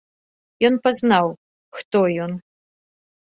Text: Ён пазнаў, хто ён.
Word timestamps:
Ён 0.69 0.75
пазнаў, 0.85 1.25
хто 1.79 1.99
ён. 2.25 2.31